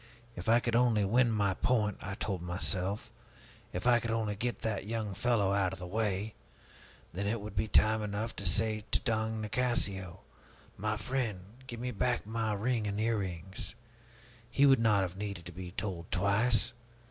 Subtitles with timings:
[0.35, 3.11] If I could only win my point, I told myself,
[3.71, 6.33] if I could only get that young fellow out of the way,
[7.13, 10.21] then it would be time enough to say to Don Nicasio,
[10.75, 13.75] 'My friend, give me back my ring and my earrings!'
[14.49, 16.73] He would not have needed to be told twice.